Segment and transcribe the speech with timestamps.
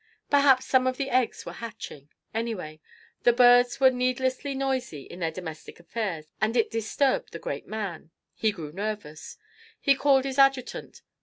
[0.31, 2.79] Perhaps some of the eggs were hatching; anyway,
[3.21, 8.09] the birds were needlessly noisy in their domestic affairs, and it disturbed the great man
[8.33, 9.37] he grew nervous.
[9.79, 11.03] He called his adjutant.